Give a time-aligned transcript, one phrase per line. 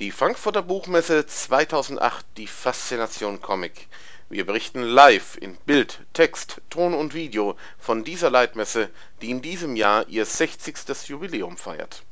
[0.00, 3.86] Die Frankfurter Buchmesse 2008, die Faszination Comic.
[4.30, 8.88] Wir berichten live in Bild, Text, Ton und Video von dieser Leitmesse,
[9.20, 11.06] die in diesem Jahr ihr 60.
[11.06, 12.02] Jubiläum feiert.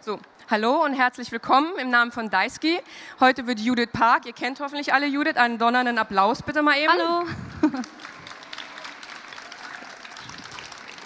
[0.00, 0.20] So,
[0.50, 2.78] hallo und herzlich willkommen im Namen von Daiski.
[3.18, 6.92] Heute wird Judith Park, ihr kennt hoffentlich alle Judith, einen donnernden Applaus bitte mal eben.
[6.92, 7.26] Hallo.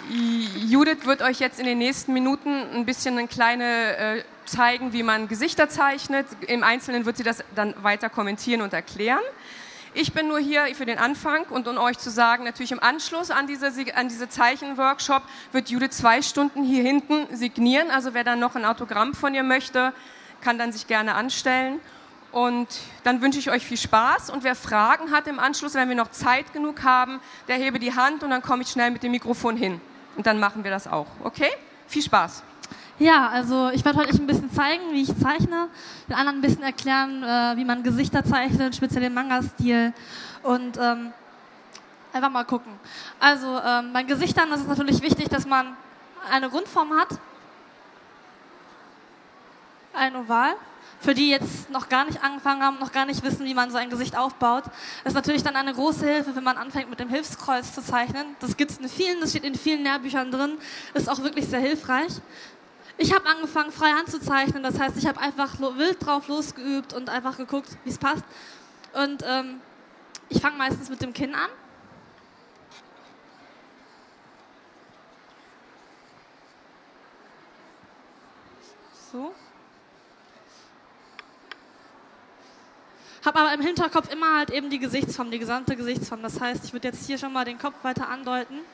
[0.09, 5.03] Judith wird euch jetzt in den nächsten Minuten ein bisschen eine kleine äh, zeigen, wie
[5.03, 6.25] man Gesichter zeichnet.
[6.47, 9.19] Im Einzelnen wird sie das dann weiter kommentieren und erklären.
[9.93, 13.31] Ich bin nur hier für den Anfang und um euch zu sagen, natürlich im Anschluss
[13.31, 17.91] an diese, an diese Zeichenworkshop wird Judith zwei Stunden hier hinten signieren.
[17.91, 19.91] Also wer dann noch ein Autogramm von ihr möchte,
[20.39, 21.79] kann dann sich gerne anstellen.
[22.31, 22.67] Und
[23.03, 24.29] dann wünsche ich euch viel Spaß.
[24.29, 27.95] Und wer Fragen hat im Anschluss, wenn wir noch Zeit genug haben, der hebe die
[27.95, 29.81] Hand und dann komme ich schnell mit dem Mikrofon hin.
[30.17, 31.07] Und dann machen wir das auch.
[31.23, 31.49] Okay?
[31.87, 32.43] Viel Spaß.
[32.99, 35.69] Ja, also ich werde heute euch ein bisschen zeigen, wie ich zeichne,
[36.09, 39.93] den anderen ein bisschen erklären, äh, wie man Gesichter zeichnet, speziell den Manga-Stil
[40.41, 41.13] und ähm,
[42.11, 42.73] einfach mal gucken.
[43.19, 45.77] Also ähm, bei Gesichtern ist es natürlich wichtig, dass man
[46.31, 47.09] eine Grundform hat,
[49.93, 50.55] ein Oval
[50.99, 53.77] für die jetzt noch gar nicht angefangen haben, noch gar nicht wissen, wie man so
[53.77, 54.63] ein Gesicht aufbaut,
[55.05, 58.35] ist natürlich dann eine große Hilfe, wenn man anfängt mit dem Hilfskreuz zu zeichnen.
[58.39, 60.57] Das gibt es in vielen, das steht in vielen Lehrbüchern drin,
[60.93, 62.13] ist auch wirklich sehr hilfreich.
[62.97, 67.37] Ich habe angefangen, frei anzuzeichnen, das heißt, ich habe einfach wild drauf losgeübt und einfach
[67.37, 68.23] geguckt, wie es passt.
[68.93, 69.61] Und ähm,
[70.29, 71.49] ich fange meistens mit dem Kinn an.
[79.11, 79.33] So.
[83.27, 86.21] Habe aber im Hinterkopf immer halt eben die Gesichtsform, die gesamte Gesichtsform.
[86.21, 88.59] Das heißt, ich würde jetzt hier schon mal den Kopf weiter andeuten.
[88.59, 88.65] Und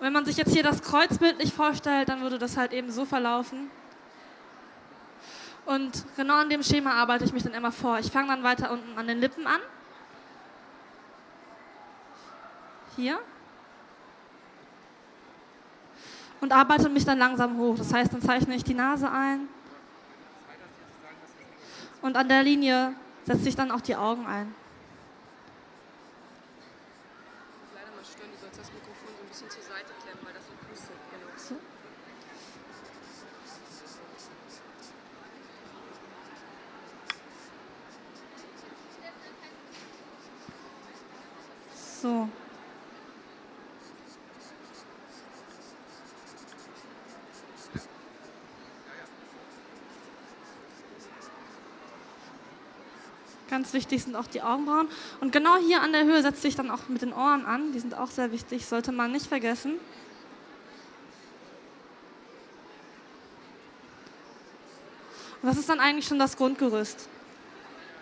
[0.00, 3.06] wenn man sich jetzt hier das Kreuzbild nicht vorstellt, dann würde das halt eben so
[3.06, 3.70] verlaufen.
[5.64, 8.00] Und genau an dem Schema arbeite ich mich dann immer vor.
[8.00, 9.60] Ich fange dann weiter unten an den Lippen an.
[12.96, 13.18] Hier.
[16.42, 17.78] Und arbeite mich dann langsam hoch.
[17.78, 19.48] Das heißt, dann zeichne ich die Nase ein.
[22.06, 22.94] Und an der Linie
[23.24, 24.54] setzt sich dann auch die Augen ein.
[27.74, 30.46] Leider mal stören, du sollst das Mikrofon so ein bisschen zur Seite klemmen, weil das
[30.46, 30.94] so pustet.
[31.10, 31.26] Genau.
[42.00, 42.28] So.
[42.30, 42.45] so.
[53.56, 54.86] Ganz wichtig sind auch die Augenbrauen.
[55.22, 57.72] Und genau hier an der Höhe setzt sich dann auch mit den Ohren an.
[57.72, 59.76] Die sind auch sehr wichtig, sollte man nicht vergessen.
[65.40, 67.08] Und das ist dann eigentlich schon das Grundgerüst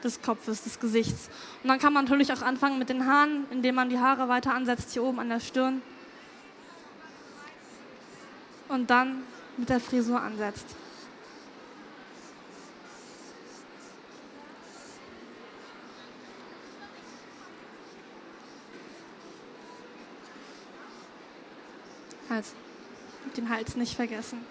[0.03, 1.31] des Kopfes, des Gesichts.
[1.63, 4.55] Und dann kann man natürlich auch anfangen mit den Haaren, indem man die Haare weiter
[4.55, 5.83] ansetzt, hier oben an der Stirn.
[8.67, 9.23] Und dann
[9.57, 10.67] mit der Frisur ansetzt.
[22.35, 22.53] Hals.
[23.37, 24.45] Den Hals nicht vergessen.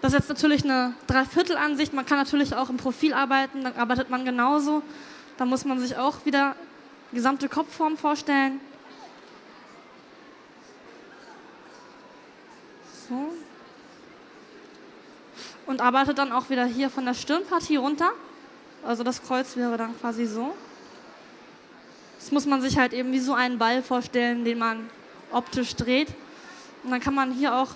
[0.00, 1.94] Das ist jetzt natürlich eine Dreiviertelansicht.
[1.94, 4.82] Man kann natürlich auch im Profil arbeiten, dann arbeitet man genauso.
[5.38, 6.54] Da muss man sich auch wieder
[7.10, 8.60] die gesamte Kopfform vorstellen.
[13.08, 13.32] So.
[15.66, 18.10] Und arbeitet dann auch wieder hier von der Stirnpartie runter.
[18.84, 20.54] Also das Kreuz wäre dann quasi so.
[22.24, 24.88] Das muss man sich halt eben wie so einen Ball vorstellen, den man
[25.30, 26.08] optisch dreht.
[26.82, 27.68] Und dann kann man hier auch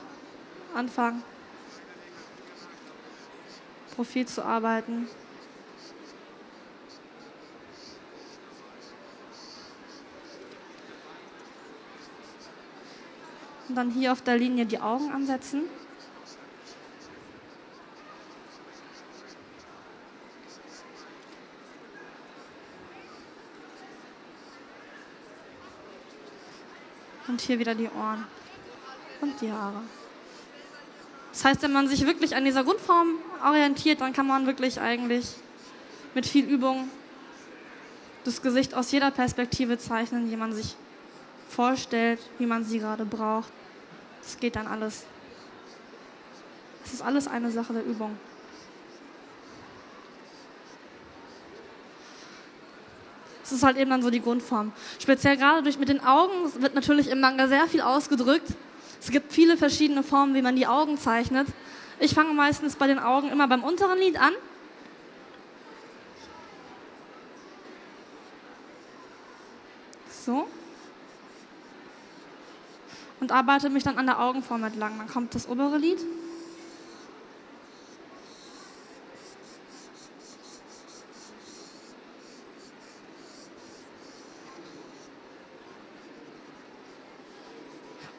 [0.75, 1.23] anfangen,
[3.95, 5.07] Profil zu arbeiten.
[13.69, 15.65] Und dann hier auf der Linie die Augen ansetzen.
[27.39, 28.25] Und hier wieder die Ohren
[29.21, 29.81] und die Haare.
[31.31, 33.15] Das heißt, wenn man sich wirklich an dieser Grundform
[33.47, 35.25] orientiert, dann kann man wirklich eigentlich
[36.17, 36.91] mit viel Übung
[38.25, 40.75] das Gesicht aus jeder Perspektive zeichnen, die man sich
[41.49, 43.53] vorstellt, wie man sie gerade braucht.
[44.21, 45.05] Das geht dann alles.
[46.85, 48.19] Es ist alles eine Sache der Übung.
[53.49, 54.73] Das ist halt eben dann so die Grundform.
[54.99, 58.47] Speziell gerade durch mit den Augen wird natürlich im Manga sehr viel ausgedrückt.
[59.01, 61.49] Es gibt viele verschiedene Formen, wie man die Augen zeichnet.
[61.99, 64.35] Ich fange meistens bei den Augen immer beim unteren Lid an.
[70.27, 70.47] So.
[73.21, 74.99] Und arbeite mich dann an der Augenform entlang.
[74.99, 76.01] Dann kommt das obere Lid.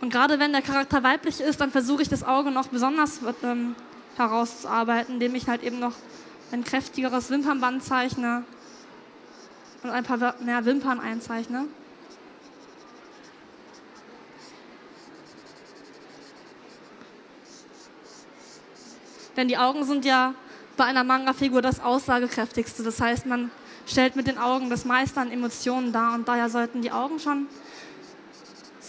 [0.01, 3.75] Und gerade wenn der Charakter weiblich ist, dann versuche ich das Auge noch besonders ähm,
[4.15, 5.93] herauszuarbeiten, indem ich halt eben noch
[6.51, 8.43] ein kräftigeres Wimpernband zeichne
[9.83, 11.65] und ein paar mehr Wimpern einzeichne.
[19.35, 20.33] Denn die Augen sind ja
[20.75, 22.83] bei einer Manga-Figur das aussagekräftigste.
[22.83, 23.51] Das heißt, man
[23.85, 27.47] stellt mit den Augen das meiste an Emotionen dar und daher sollten die Augen schon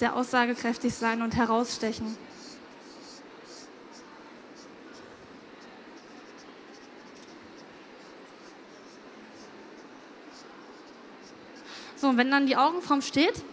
[0.01, 2.17] sehr aussagekräftig sein und herausstechen.
[11.97, 13.45] So, und wenn dann die Augenform steht,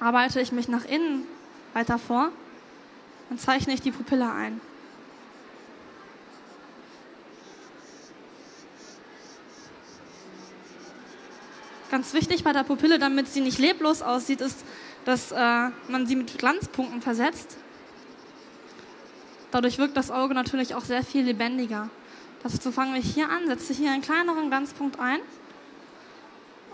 [0.00, 1.26] arbeite ich mich nach innen
[1.74, 2.30] weiter vor
[3.28, 4.62] und zeichne ich die Pupille ein.
[11.90, 14.64] Ganz wichtig bei der Pupille, damit sie nicht leblos aussieht, ist,
[15.04, 17.56] dass äh, man sie mit Glanzpunkten versetzt.
[19.50, 21.88] Dadurch wirkt das Auge natürlich auch sehr viel lebendiger.
[22.42, 25.20] Dazu fangen wir hier an, setze hier einen kleineren Glanzpunkt ein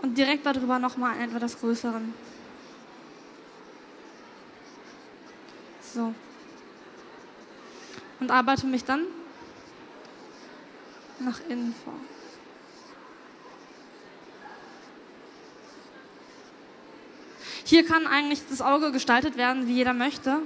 [0.01, 2.13] und direkt darüber nochmal einen etwas größeren.
[5.81, 6.13] So.
[8.19, 9.05] Und arbeite mich dann
[11.19, 11.93] nach innen vor.
[17.67, 20.37] Hier kann eigentlich das Auge gestaltet werden, wie jeder möchte.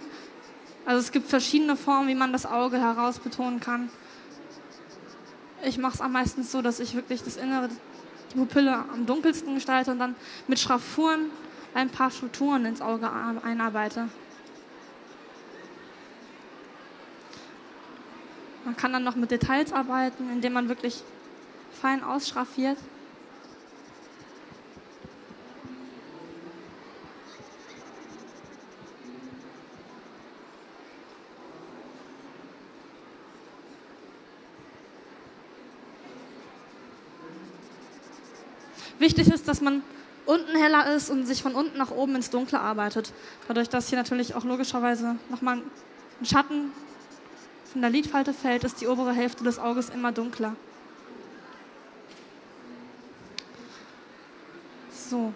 [0.85, 3.89] Also es gibt verschiedene Formen, wie man das Auge herausbetonen kann.
[5.65, 7.69] Ich mache es am meisten so, dass ich wirklich das Innere,
[8.31, 10.15] die Pupille am dunkelsten gestalte und dann
[10.47, 11.29] mit Schraffuren
[11.73, 14.07] ein paar Strukturen ins Auge einarbeite.
[18.63, 21.03] Man kann dann noch mit Details arbeiten, indem man wirklich
[21.81, 22.77] fein ausschraffiert.
[38.99, 39.81] Wichtig ist, dass man
[40.25, 43.11] unten heller ist und sich von unten nach oben ins Dunkle arbeitet.
[43.47, 45.61] Dadurch, dass hier natürlich auch logischerweise nochmal
[46.19, 46.71] ein Schatten
[47.71, 50.55] von der Lidfalte fällt, ist die obere Hälfte des Auges immer dunkler.
[54.91, 55.33] So.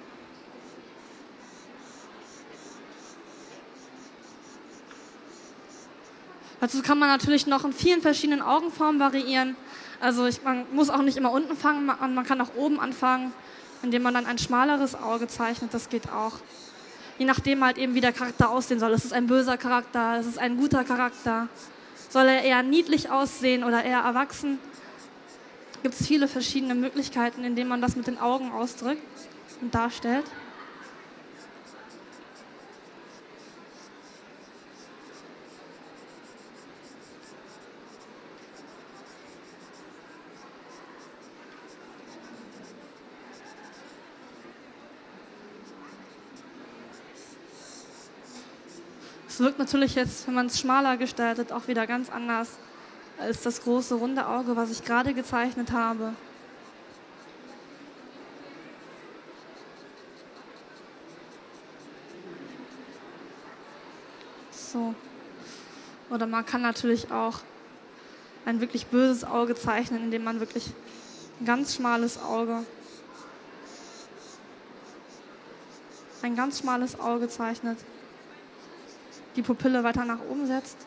[6.64, 9.58] Dazu kann man natürlich noch in vielen verschiedenen Augenformen variieren.
[10.00, 13.34] Also ich, man muss auch nicht immer unten fangen, man, man kann auch oben anfangen
[13.84, 16.34] indem man dann ein schmaleres Auge zeichnet, das geht auch.
[17.20, 18.92] Je nachdem halt eben, wie der Charakter aussehen soll.
[18.92, 21.48] Ist es ein böser Charakter, ist es ein guter Charakter?
[22.10, 24.58] Soll er eher niedlich aussehen oder eher erwachsen?
[25.84, 29.02] Gibt es viele verschiedene Möglichkeiten, indem man das mit den Augen ausdrückt
[29.62, 30.26] und darstellt.
[49.44, 52.58] Wirkt natürlich jetzt, wenn man es schmaler gestaltet, auch wieder ganz anders
[53.20, 56.14] als das große runde Auge, was ich gerade gezeichnet habe.
[64.52, 64.96] So.
[66.10, 67.40] Oder man kann natürlich auch
[68.46, 70.72] ein wirklich böses Auge zeichnen, indem man wirklich
[71.40, 72.66] ein ganz schmales Auge,
[76.22, 77.78] ein ganz schmales Auge zeichnet
[79.36, 80.78] die Pupille weiter nach oben setzt.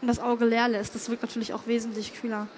[0.00, 0.94] Und das Auge leer lässt.
[0.94, 2.48] Das wirkt natürlich auch wesentlich kühler.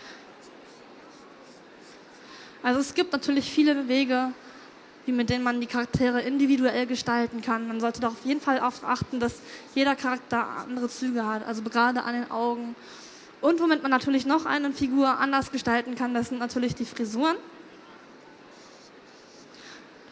[2.63, 4.33] Also es gibt natürlich viele Wege,
[5.05, 7.69] wie mit denen man die Charaktere individuell gestalten kann.
[7.69, 9.35] Man sollte doch auf jeden Fall darauf achten, dass
[9.75, 12.75] jeder Charakter andere Züge hat, also gerade an den Augen
[13.45, 17.37] und womit man natürlich noch eine Figur anders gestalten kann, das sind natürlich die Frisuren.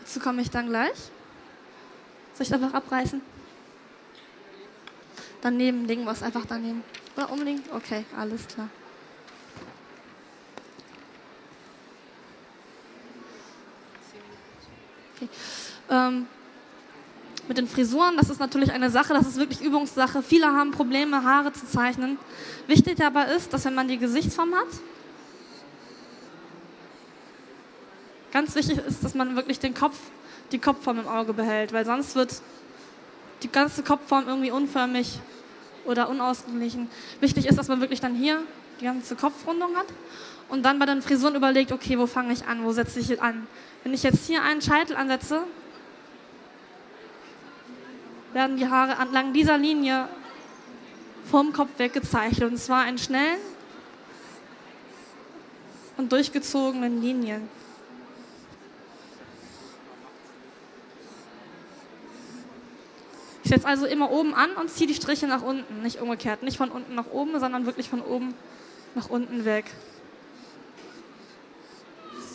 [0.01, 0.99] Dazu komme ich dann gleich.
[2.35, 3.23] Soll ich das einfach abreißen?
[5.41, 6.85] Daneben legen wir es einfach daneben.
[7.17, 7.63] Oder umlegen?
[7.75, 8.69] Okay, alles klar.
[15.17, 15.31] Okay.
[15.89, 16.27] Ähm,
[17.49, 20.23] mit den Frisuren, das ist natürlich eine Sache, das ist wirklich Übungssache.
[20.23, 22.19] Viele haben Probleme, Haare zu zeichnen.
[22.67, 24.69] Wichtig dabei ist, dass wenn man die Gesichtsform hat,
[28.33, 29.99] ganz wichtig ist, dass man wirklich den Kopf,
[30.53, 32.41] die Kopfform im Auge behält, weil sonst wird
[33.43, 35.19] die ganze Kopfform irgendwie unförmig
[35.85, 36.89] oder unausgeglichen.
[37.21, 38.41] Wichtig ist, dass man wirklich dann hier
[38.81, 39.87] die ganze Kopfrundung hat
[40.49, 43.47] und dann bei den Frisuren überlegt, okay, wo fange ich an, wo setze ich an.
[43.83, 45.43] Wenn ich jetzt hier einen Scheitel ansetze,
[48.33, 50.09] werden die Haare entlang dieser Linie
[51.31, 52.51] vom Kopf weggezeichnet.
[52.51, 53.41] Und zwar in schnellen
[55.97, 57.49] und durchgezogenen Linien.
[63.45, 66.43] Ich setze also immer oben an und ziehe die Striche nach unten, nicht umgekehrt.
[66.43, 68.35] Nicht von unten nach oben, sondern wirklich von oben
[68.95, 69.67] nach unten weg.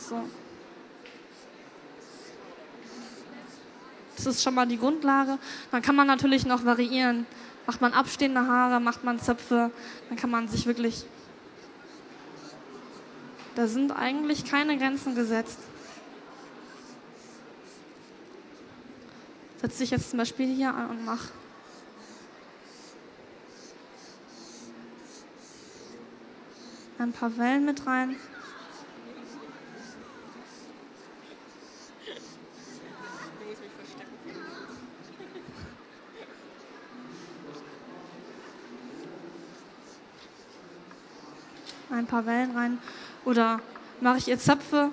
[0.08, 0.24] So.
[4.27, 5.39] Ist schon mal die Grundlage.
[5.72, 7.25] Dann kann man natürlich noch variieren.
[7.65, 9.72] Macht man abstehende Haare, macht man Zöpfe,
[10.07, 11.05] dann kann man sich wirklich.
[13.55, 15.60] Da sind eigentlich keine Grenzen gesetzt.
[19.60, 21.29] Setze ich jetzt zum Beispiel hier an und mache.
[27.00, 28.15] Ein paar Wellen mit rein.
[42.08, 42.78] Ein paar Wellen rein.
[43.26, 43.60] Oder
[44.00, 44.92] mache ich ihr Zöpfe.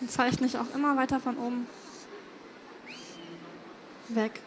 [0.00, 1.66] Und zeichne ich auch immer weiter von oben
[4.08, 4.40] weg.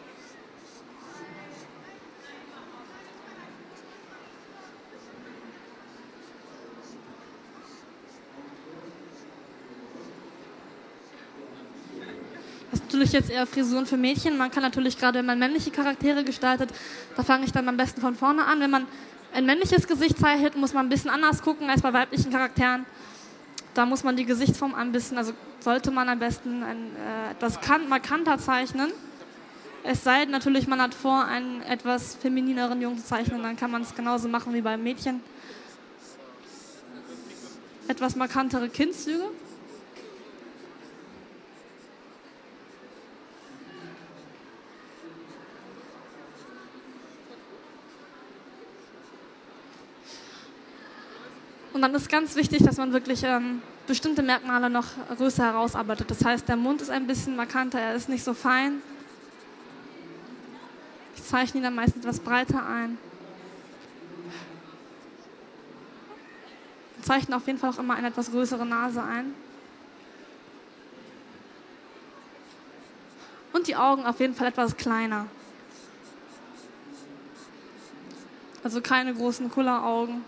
[12.82, 14.36] Natürlich jetzt eher Frisuren für Mädchen.
[14.36, 16.70] Man kann natürlich gerade, wenn man männliche Charaktere gestaltet,
[17.16, 18.60] da fange ich dann am besten von vorne an.
[18.60, 18.86] Wenn man
[19.32, 22.86] ein männliches Gesicht zeichnet, muss man ein bisschen anders gucken als bei weiblichen Charakteren.
[23.74, 27.60] Da muss man die Gesichtsform ein bisschen, also sollte man am besten ein, äh, etwas
[27.60, 28.90] kan markanter zeichnen.
[29.82, 33.70] Es sei denn natürlich, man hat vor, einen etwas feminineren Jungen zu zeichnen, dann kann
[33.70, 35.20] man es genauso machen wie beim Mädchen.
[37.86, 39.24] Etwas markantere Kindzüge.
[51.86, 54.86] Dann ist ganz wichtig, dass man wirklich ähm, bestimmte Merkmale noch
[55.18, 56.10] größer herausarbeitet.
[56.10, 58.82] Das heißt, der Mund ist ein bisschen markanter, er ist nicht so fein.
[61.14, 62.98] Ich zeichne ihn dann meist etwas breiter ein.
[66.98, 69.32] Ich zeichne auf jeden Fall auch immer eine etwas größere Nase ein.
[73.52, 75.26] Und die Augen auf jeden Fall etwas kleiner.
[78.64, 80.24] Also keine großen Kulleraugen.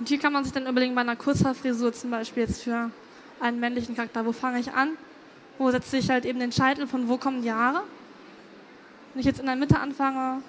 [0.00, 2.90] Und hier kann man sich dann überlegen, bei einer Kurzhaarfrisur zum Beispiel jetzt für
[3.38, 4.96] einen männlichen Charakter, wo fange ich an?
[5.58, 7.82] Wo setze ich halt eben den Scheitel, von wo kommen die Haare?
[9.12, 10.42] Wenn ich jetzt in der Mitte anfange,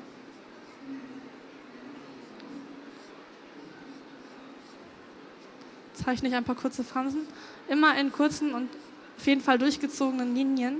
[5.95, 7.27] zeichne ich ein paar kurze Fransen,
[7.67, 8.69] immer in kurzen und
[9.17, 10.77] auf jeden Fall durchgezogenen Linien.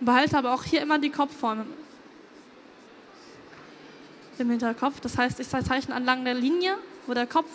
[0.00, 1.66] Behalte aber auch hier immer die Kopfform
[4.38, 5.00] im Hinterkopf.
[5.00, 7.48] Das heißt, ich zeichne entlang der Linie, wo der Kopf,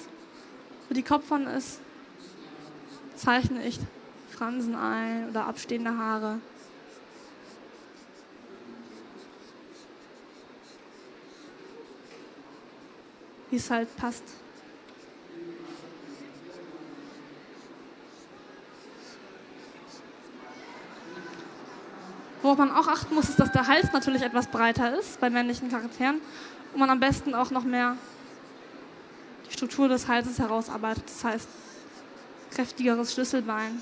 [0.90, 1.80] wo die Kopfform ist,
[3.16, 3.80] zeichne ich
[4.30, 6.40] Fransen ein oder abstehende Haare.
[13.50, 14.24] Wie es halt passt.
[22.44, 25.70] Worauf man auch achten muss, ist, dass der Hals natürlich etwas breiter ist bei männlichen
[25.70, 26.20] Charakteren
[26.74, 27.96] und man am besten auch noch mehr
[29.48, 31.06] die Struktur des Halses herausarbeitet.
[31.08, 31.48] Das heißt,
[32.52, 33.82] kräftigeres Schlüsselbein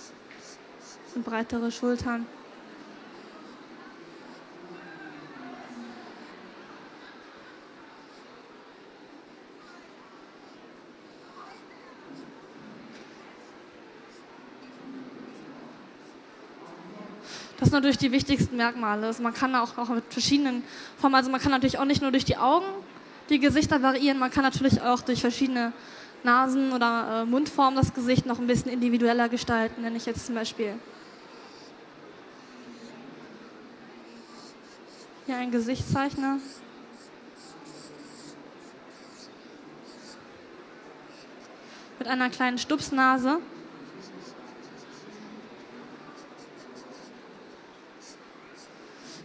[1.15, 2.27] und breitere Schultern.
[17.71, 19.07] Sind natürlich die wichtigsten Merkmale.
[19.07, 20.61] Also man kann auch, auch mit verschiedenen
[20.97, 22.65] Formen, also man kann natürlich auch nicht nur durch die Augen
[23.29, 25.71] die Gesichter variieren, man kann natürlich auch durch verschiedene
[26.21, 30.35] Nasen- oder äh, Mundformen das Gesicht noch ein bisschen individueller gestalten, wenn ich jetzt zum
[30.35, 30.73] Beispiel
[35.25, 36.41] hier ein Gesicht zeichne.
[41.99, 43.37] Mit einer kleinen Stupsnase.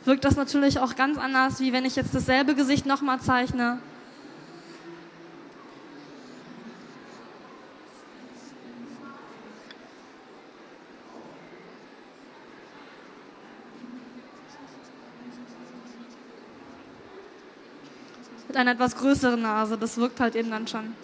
[0.06, 3.78] Wirkt das natürlich auch ganz anders, wie wenn ich jetzt dasselbe Gesicht nochmal zeichne.
[18.46, 20.94] Mit einer etwas größeren Nase, das wirkt halt eben dann schon.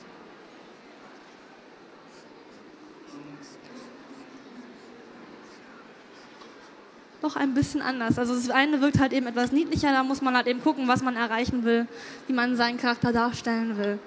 [7.23, 8.19] Doch ein bisschen anders.
[8.19, 11.03] Also das eine wirkt halt eben etwas niedlicher, da muss man halt eben gucken, was
[11.03, 11.87] man erreichen will,
[12.27, 13.99] wie man seinen Charakter darstellen will.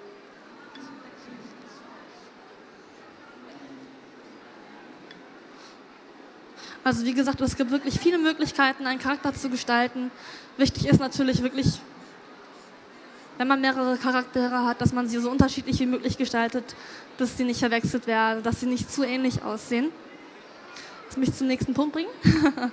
[6.83, 10.11] Also wie gesagt, es gibt wirklich viele Möglichkeiten, einen Charakter zu gestalten.
[10.57, 11.79] Wichtig ist natürlich wirklich,
[13.39, 16.75] wenn man mehrere Charaktere hat, dass man sie so unterschiedlich wie möglich gestaltet,
[17.17, 19.89] dass sie nicht verwechselt werden, dass sie nicht zu ähnlich aussehen.
[21.07, 22.09] Das mich zum nächsten Punkt bringen.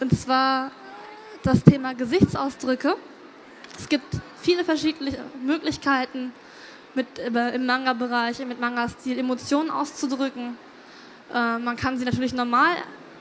[0.00, 0.70] Und zwar
[1.42, 2.96] das Thema Gesichtsausdrücke.
[3.76, 4.06] Es gibt
[4.40, 6.32] viele verschiedene Möglichkeiten,
[6.94, 10.56] mit, im Manga-Bereich, mit Manga-Stil Emotionen auszudrücken.
[11.32, 12.76] Äh, man kann sie natürlich normal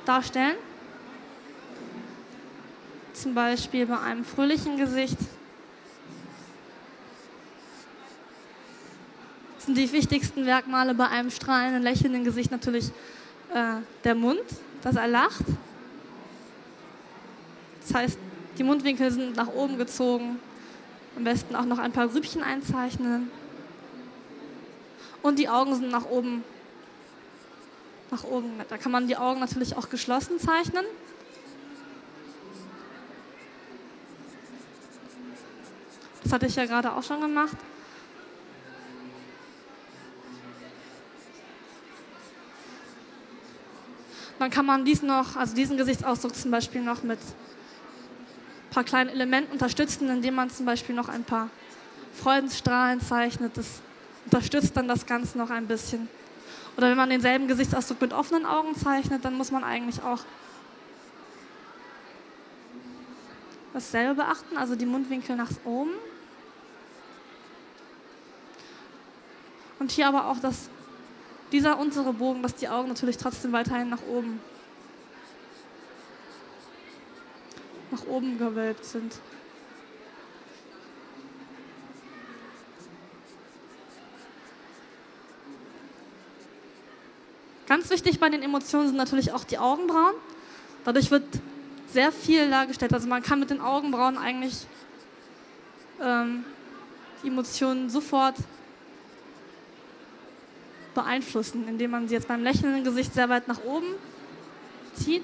[0.06, 0.56] darstellen.
[3.14, 5.18] Zum Beispiel bei einem fröhlichen Gesicht.
[9.56, 12.92] Das sind die wichtigsten Merkmale bei einem strahlenden, lächelnden Gesicht natürlich
[13.54, 14.44] äh, der Mund,
[14.82, 15.46] dass er lacht.
[17.88, 18.19] Das heißt,
[18.58, 20.39] die Mundwinkel sind nach oben gezogen.
[21.15, 23.32] Am besten auch noch ein paar Grübchen einzeichnen.
[25.21, 26.43] Und die Augen sind nach oben.
[28.12, 28.52] Nach oben.
[28.67, 30.86] Da kann man die Augen natürlich auch geschlossen zeichnen.
[36.23, 37.56] Das hatte ich ja gerade auch schon gemacht.
[44.39, 47.19] Dann kann man dies noch, also diesen Gesichtsausdruck zum Beispiel noch mit
[48.78, 51.50] paar kleinen Elementen unterstützen, indem man zum Beispiel noch ein paar
[52.13, 53.58] Freudenstrahlen zeichnet.
[53.58, 53.82] Das
[54.26, 56.08] unterstützt dann das Ganze noch ein bisschen.
[56.78, 60.20] Oder wenn man denselben Gesichtsausdruck mit offenen Augen zeichnet, dann muss man eigentlich auch
[63.74, 65.94] dasselbe beachten, also die Mundwinkel nach oben.
[69.80, 70.70] Und hier aber auch das,
[71.52, 74.40] dieser untere Bogen, dass die Augen natürlich trotzdem weiterhin nach oben
[77.91, 79.19] nach oben gewölbt sind.
[87.67, 90.15] Ganz wichtig bei den Emotionen sind natürlich auch die Augenbrauen.
[90.86, 91.26] Dadurch wird
[91.91, 92.93] sehr viel dargestellt.
[92.93, 94.65] Also man kann mit den Augenbrauen eigentlich
[96.02, 96.45] ähm,
[97.23, 98.36] die Emotionen sofort
[100.95, 103.88] beeinflussen, indem man sie jetzt beim lächelnden Gesicht sehr weit nach oben
[104.95, 105.23] zieht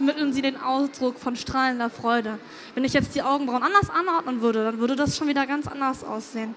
[0.00, 2.38] vermitteln sie den Ausdruck von strahlender Freude.
[2.74, 6.04] Wenn ich jetzt die Augenbrauen anders anordnen würde, dann würde das schon wieder ganz anders
[6.04, 6.54] aussehen.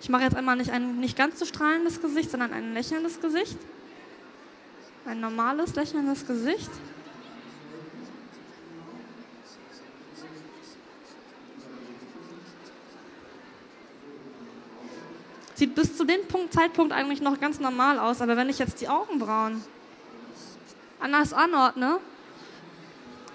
[0.00, 3.58] Ich mache jetzt einmal nicht ein nicht ganz so strahlendes Gesicht, sondern ein lächelndes Gesicht.
[5.06, 6.70] Ein normales, lächelndes Gesicht.
[15.56, 18.80] Sieht bis zu dem Punkt, Zeitpunkt eigentlich noch ganz normal aus, aber wenn ich jetzt
[18.80, 19.64] die Augenbrauen
[21.00, 21.98] anders anordne,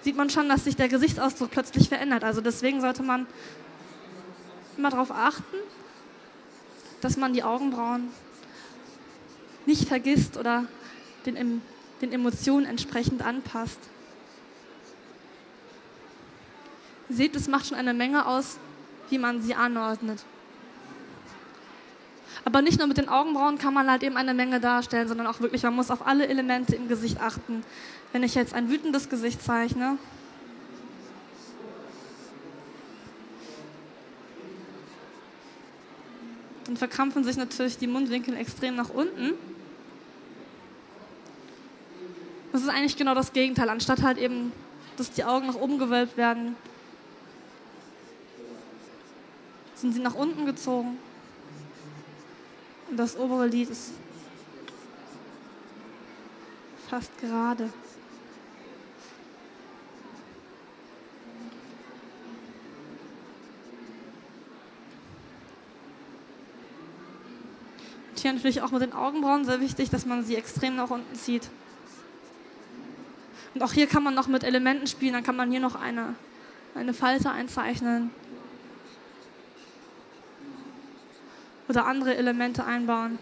[0.02, 2.24] sieht man schon, dass sich der Gesichtsausdruck plötzlich verändert.
[2.24, 3.26] Also deswegen sollte man
[4.78, 5.58] immer darauf achten,
[7.02, 8.10] dass man die Augenbrauen
[9.66, 10.66] nicht vergisst oder
[11.26, 11.62] den,
[12.02, 13.80] den Emotionen entsprechend anpasst.
[17.10, 18.58] Ihr seht, es macht schon eine Menge aus,
[19.10, 20.24] wie man sie anordnet.
[22.46, 25.40] Aber nicht nur mit den Augenbrauen kann man halt eben eine Menge darstellen, sondern auch
[25.40, 27.64] wirklich, man muss auf alle Elemente im Gesicht achten.
[28.14, 29.98] Wenn ich jetzt ein wütendes Gesicht zeichne,
[36.66, 39.34] dann verkrampfen sich natürlich die Mundwinkel extrem nach unten.
[42.52, 43.70] Das ist eigentlich genau das Gegenteil.
[43.70, 44.52] Anstatt halt eben,
[44.98, 46.56] dass die Augen nach oben gewölbt werden,
[49.74, 50.98] sind sie nach unten gezogen.
[52.92, 53.94] Das obere Lid ist
[56.88, 57.64] fast gerade.
[68.12, 71.16] Und hier natürlich auch mit den Augenbrauen sehr wichtig, dass man sie extrem nach unten
[71.16, 71.50] zieht.
[73.56, 76.16] Und auch hier kann man noch mit Elementen spielen, dann kann man hier noch eine,
[76.76, 78.12] eine Falte einzeichnen.
[81.68, 83.18] Oder andere Elemente einbauen.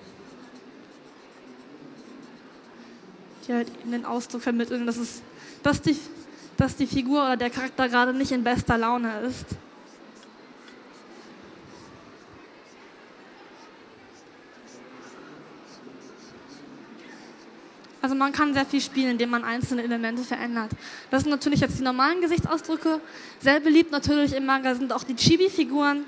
[3.47, 5.21] Die halt eben den Ausdruck vermitteln, dass, es,
[5.63, 5.97] dass, die,
[6.58, 9.45] dass die Figur oder der Charakter gerade nicht in bester Laune ist.
[18.03, 20.71] Also man kann sehr viel spielen, indem man einzelne Elemente verändert.
[21.10, 22.99] Das sind natürlich jetzt die normalen Gesichtsausdrücke.
[23.39, 26.03] Sehr beliebt natürlich im Manga sind auch die Chibi-Figuren.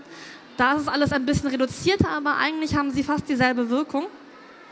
[0.58, 4.08] Da ist es alles ein bisschen reduzierter, aber eigentlich haben sie fast dieselbe Wirkung.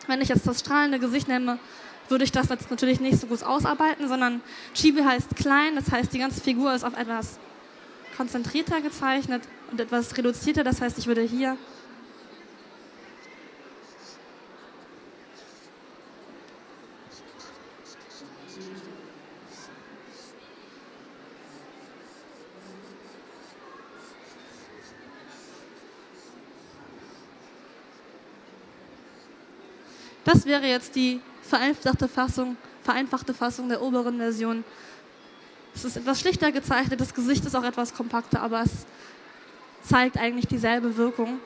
[0.08, 1.60] Wenn ich jetzt das strahlende Gesicht nehme,
[2.10, 4.42] würde ich das jetzt natürlich nicht so gut ausarbeiten, sondern
[4.74, 7.40] Chibi heißt klein, das heißt, die ganze Figur ist auf etwas
[8.18, 11.58] konzentrierter gezeichnet und etwas reduzierter, das heißt, ich würde hier
[30.34, 34.64] Das wäre jetzt die vereinfachte Fassung, vereinfachte Fassung der oberen Version.
[35.76, 38.88] Es ist etwas schlichter gezeichnet, das Gesicht ist auch etwas kompakter, aber es
[39.84, 41.40] zeigt eigentlich dieselbe Wirkung.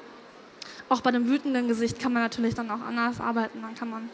[0.87, 3.61] Auch bei dem wütenden Gesicht kann man natürlich dann auch anders arbeiten.
[3.61, 4.09] Dann kann man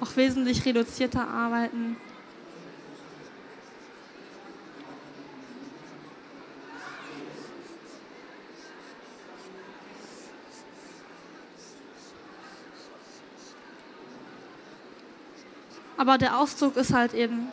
[0.00, 1.96] auch wesentlich reduzierter arbeiten.
[16.04, 17.48] Aber der Ausdruck ist halt eben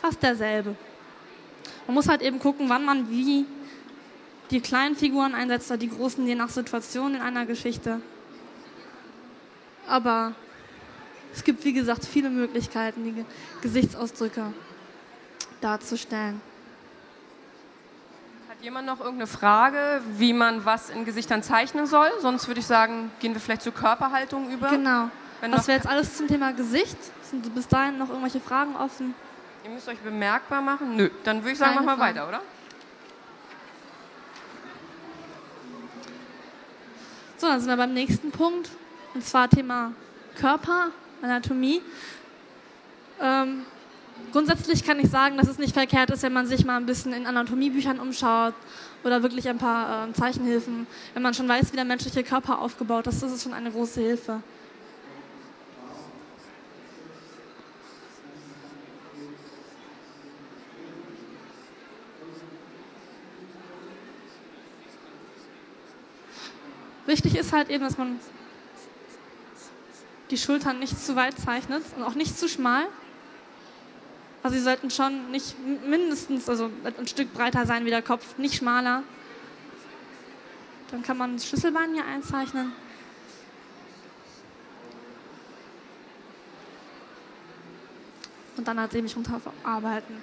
[0.00, 0.74] fast derselbe.
[1.86, 3.46] Man muss halt eben gucken, wann man wie
[4.50, 8.00] die kleinen Figuren einsetzt oder die großen, je nach Situation in einer Geschichte.
[9.86, 10.34] Aber
[11.32, 13.24] es gibt, wie gesagt, viele Möglichkeiten, die
[13.62, 14.52] Gesichtsausdrücke
[15.60, 16.40] darzustellen
[18.62, 22.08] jemand noch irgendeine Frage, wie man was in Gesichtern zeichnen soll?
[22.20, 24.70] Sonst würde ich sagen, gehen wir vielleicht zur Körperhaltung über.
[24.70, 25.10] Genau.
[25.40, 26.96] Wenn das wäre jetzt alles zum Thema Gesicht.
[27.24, 29.14] Sind bis dahin noch irgendwelche Fragen offen?
[29.64, 30.96] Ihr müsst euch bemerkbar machen?
[30.96, 31.10] Nö.
[31.24, 32.40] Dann würde ich sagen, machen wir weiter, oder?
[37.38, 38.70] So, dann sind wir beim nächsten Punkt.
[39.14, 39.92] Und zwar Thema
[40.40, 41.82] Körper, Anatomie.
[43.20, 43.66] Ähm,
[44.30, 47.12] Grundsätzlich kann ich sagen, dass es nicht verkehrt ist, wenn man sich mal ein bisschen
[47.12, 48.54] in Anatomiebüchern umschaut
[49.04, 50.86] oder wirklich ein paar äh, Zeichenhilfen.
[51.14, 54.00] Wenn man schon weiß, wie der menschliche Körper aufgebaut ist, das ist schon eine große
[54.00, 54.42] Hilfe.
[67.06, 68.18] Wichtig ist halt eben, dass man
[70.30, 72.86] die Schultern nicht zu weit zeichnet und auch nicht zu schmal.
[74.42, 78.56] Also sie sollten schon nicht mindestens, also ein Stück breiter sein wie der Kopf, nicht
[78.56, 79.04] schmaler.
[80.90, 82.72] Dann kann man das Schlüsselbein hier einzeichnen.
[88.56, 90.16] Und dann halt eben runterarbeiten.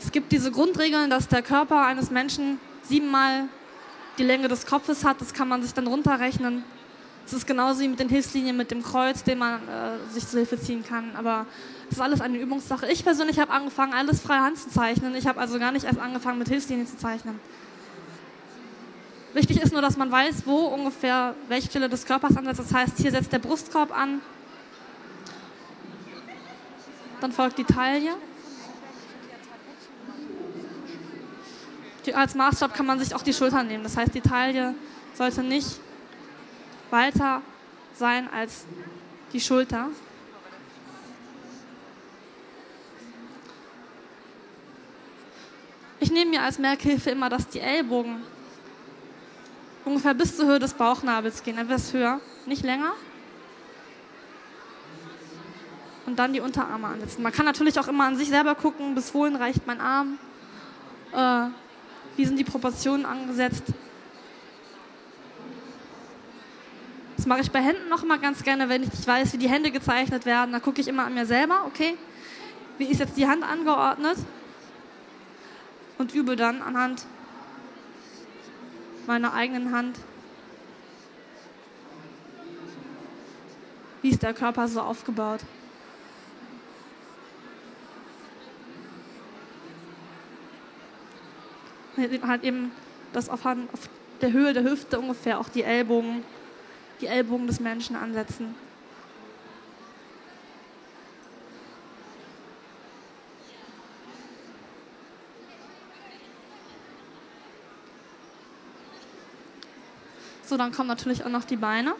[0.00, 3.48] Es gibt diese Grundregeln, dass der Körper eines Menschen siebenmal
[4.18, 5.20] die Länge des Kopfes hat.
[5.20, 6.64] Das kann man sich dann runterrechnen.
[7.26, 10.40] Es ist genauso wie mit den Hilfslinien mit dem Kreuz, den man äh, sich zur
[10.40, 11.16] Hilfe ziehen kann.
[11.16, 11.46] Aber
[11.88, 12.90] es ist alles eine Übungssache.
[12.90, 15.14] Ich persönlich habe angefangen, alles frei Hand zu zeichnen.
[15.14, 17.40] Ich habe also gar nicht erst angefangen, mit Hilfslinien zu zeichnen.
[19.32, 22.60] Wichtig ist nur, dass man weiß, wo ungefähr welche Stelle des Körpers ansetzt.
[22.60, 24.20] Das heißt, hier setzt der Brustkorb an.
[27.20, 28.10] Dann folgt die Taille.
[32.04, 33.82] Die, als Maßstab kann man sich auch die Schultern nehmen.
[33.82, 34.74] Das heißt, die Taille
[35.14, 35.80] sollte nicht
[36.94, 37.42] weiter
[37.94, 38.64] sein als
[39.32, 39.88] die Schulter.
[45.98, 48.22] Ich nehme mir als Merkhilfe immer, dass die Ellbogen
[49.84, 52.92] ungefähr bis zur Höhe des Bauchnabels gehen, etwas höher, nicht länger.
[56.06, 57.22] Und dann die Unterarme ansetzen.
[57.22, 60.18] Man kann natürlich auch immer an sich selber gucken, bis wohin reicht mein Arm.
[61.12, 61.48] Äh,
[62.16, 63.64] Wie sind die Proportionen angesetzt?
[67.24, 69.48] Das mache ich bei Händen noch immer ganz gerne, wenn ich nicht weiß, wie die
[69.48, 70.52] Hände gezeichnet werden.
[70.52, 71.96] Da gucke ich immer an mir selber, okay,
[72.76, 74.18] wie ist jetzt die Hand angeordnet?
[75.96, 77.06] Und übe dann anhand
[79.06, 79.98] meiner eigenen Hand,
[84.02, 85.40] wie ist der Körper so aufgebaut.
[91.96, 92.70] Halt eben
[93.14, 93.40] das auf
[94.20, 96.22] der Höhe der Hüfte ungefähr auch die Ellbogen
[97.00, 98.54] die Ellbogen des Menschen ansetzen.
[110.46, 111.94] So, dann kommen natürlich auch noch die Beine.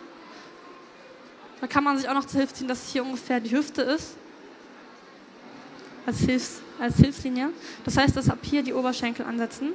[1.60, 4.16] Da kann man sich auch noch zur Hilfe ziehen, dass hier ungefähr die Hüfte ist.
[6.04, 7.50] Als, Hilfs-, als Hilfslinie.
[7.84, 9.72] Das heißt, dass ab hier die Oberschenkel ansetzen.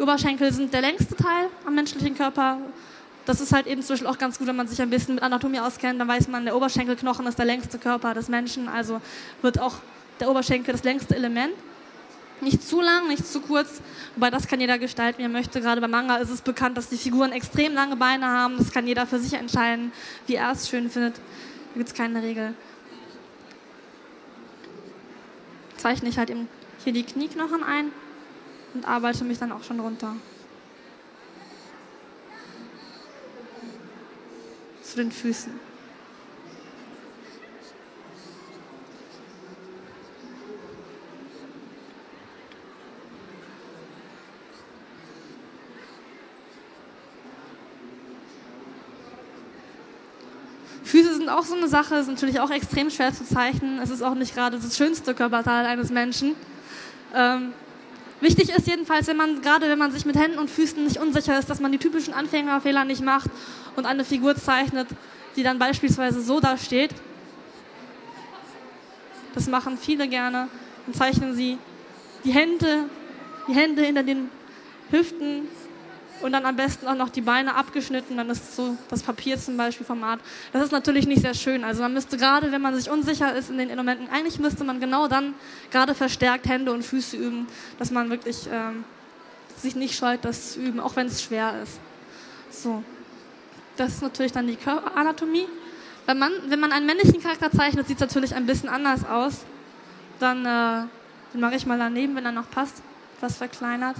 [0.00, 2.58] Oberschenkel sind der längste Teil am menschlichen Körper.
[3.26, 5.60] Das ist halt eben Beispiel auch ganz gut, wenn man sich ein bisschen mit Anatomie
[5.60, 9.00] auskennt, dann weiß man, der Oberschenkelknochen ist der längste Körper des Menschen, also
[9.42, 9.76] wird auch
[10.18, 11.52] der Oberschenkel das längste Element.
[12.40, 13.82] Nicht zu lang, nicht zu kurz,
[14.14, 15.60] wobei das kann jeder gestalten, wie er möchte.
[15.60, 18.56] Gerade beim Manga ist es bekannt, dass die Figuren extrem lange Beine haben.
[18.56, 19.92] Das kann jeder für sich entscheiden,
[20.26, 21.16] wie er es schön findet.
[21.16, 21.22] Da
[21.76, 22.54] gibt es keine Regel.
[25.76, 26.48] Zeichne ich halt eben
[26.82, 27.92] hier die Knieknochen ein
[28.74, 30.14] und arbeite mich dann auch schon runter.
[34.82, 35.70] Zu den Füßen.
[50.90, 53.78] Füße sind auch so eine Sache, ist natürlich auch extrem schwer zu zeichnen.
[53.78, 56.34] Es ist auch nicht gerade das schönste Körperteil eines Menschen.
[57.14, 57.52] Ähm,
[58.20, 61.38] Wichtig ist jedenfalls, wenn man, gerade wenn man sich mit Händen und Füßen nicht unsicher
[61.38, 63.30] ist, dass man die typischen Anfängerfehler nicht macht
[63.76, 64.88] und eine Figur zeichnet,
[65.36, 66.90] die dann beispielsweise so da steht.
[69.34, 70.48] Das machen viele gerne.
[70.86, 71.56] Dann zeichnen sie
[72.24, 72.84] die Hände,
[73.48, 74.28] die Hände hinter den
[74.90, 75.48] Hüften
[76.22, 79.56] und dann am besten auch noch die Beine abgeschnitten, dann ist so das Papier zum
[79.56, 80.20] Beispiel Format.
[80.52, 81.64] Das ist natürlich nicht sehr schön.
[81.64, 84.80] Also man müsste gerade, wenn man sich unsicher ist in den Elementen, eigentlich müsste man
[84.80, 85.34] genau dann
[85.70, 87.46] gerade verstärkt Hände und Füße üben,
[87.78, 88.84] dass man wirklich ähm,
[89.56, 91.80] sich nicht scheut, das zu üben, auch wenn es schwer ist.
[92.50, 92.82] So,
[93.76, 95.46] das ist natürlich dann die Körperanatomie.
[96.06, 99.44] Wenn man, wenn man einen männlichen Charakter zeichnet, sieht es natürlich ein bisschen anders aus.
[100.18, 100.86] Dann äh,
[101.32, 102.82] den mache ich mal daneben, wenn er noch passt,
[103.16, 103.96] etwas verkleinert.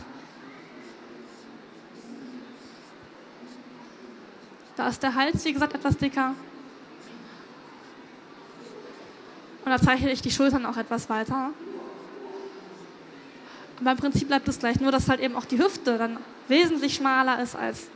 [4.81, 6.35] Da ist der Hals, wie gesagt, etwas dicker.
[9.63, 11.51] Und da zeichne ich die Schultern auch etwas weiter.
[13.79, 16.17] Aber im Prinzip bleibt es gleich, nur dass halt eben auch die Hüfte dann
[16.49, 17.89] wesentlich schmaler ist als,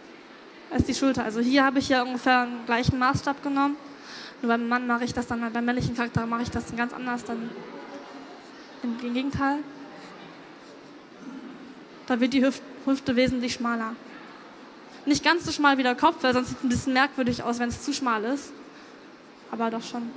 [0.71, 1.25] als die Schulter.
[1.25, 3.79] Also hier habe ich ja ungefähr einen gleichen Maßstab genommen.
[4.43, 6.93] Nur beim Mann mache ich das dann, beim männlichen Charakter mache ich das dann ganz
[6.93, 7.49] anders, dann
[8.83, 9.61] im Gegenteil.
[12.05, 13.97] Da wird die Hüfte wesentlich schmaler.
[15.07, 17.59] Nicht ganz so schmal wie der Kopf, weil sonst sieht es ein bisschen merkwürdig aus,
[17.59, 18.53] wenn es zu schmal ist.
[19.51, 20.11] Aber doch schon.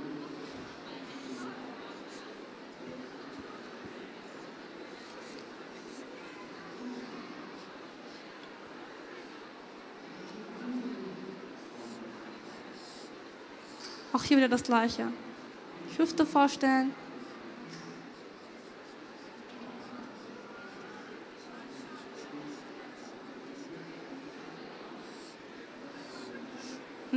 [14.12, 15.12] Auch hier wieder das gleiche.
[15.96, 16.94] Hüfte vorstellen.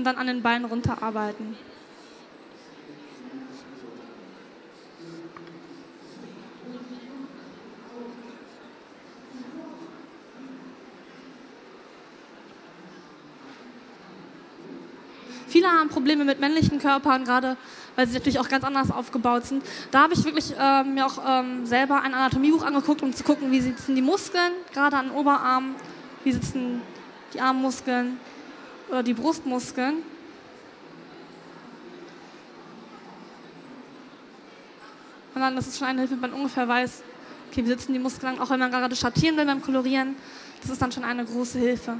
[0.01, 1.55] Und dann an den Beinen runterarbeiten.
[15.47, 17.57] Viele haben Probleme mit männlichen Körpern, gerade
[17.95, 19.63] weil sie natürlich auch ganz anders aufgebaut sind.
[19.91, 23.51] Da habe ich wirklich äh, mir auch ähm, selber ein Anatomiebuch angeguckt, um zu gucken,
[23.51, 25.75] wie sitzen die Muskeln, gerade an den Oberarmen,
[26.23, 26.81] wie sitzen
[27.35, 28.17] die Armmuskeln,
[28.91, 30.03] oder die Brustmuskeln.
[35.33, 37.03] Und dann ist es schon eine Hilfe, wenn man ungefähr weiß,
[37.49, 40.15] okay, wie sitzen die Muskeln, auch wenn man gerade schattieren will beim Kolorieren.
[40.61, 41.97] Das ist dann schon eine große Hilfe.